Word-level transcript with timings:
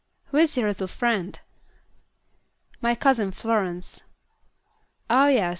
Who 0.29 0.37
is 0.37 0.57
your 0.57 0.67
little 0.69 0.87
friend?" 0.87 1.39
"My 2.81 2.95
cousin 2.95 3.29
Florence." 3.29 4.01
"Ah, 5.11 5.27
yes. 5.27 5.49